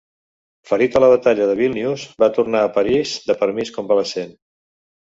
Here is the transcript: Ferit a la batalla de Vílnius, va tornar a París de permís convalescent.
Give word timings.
Ferit 0.69 0.97
a 0.99 1.01
la 1.03 1.09
batalla 1.11 1.47
de 1.51 1.57
Vílnius, 1.61 2.07
va 2.25 2.31
tornar 2.41 2.65
a 2.65 2.73
París 2.81 3.17
de 3.31 3.39
permís 3.45 3.75
convalescent. 3.79 4.39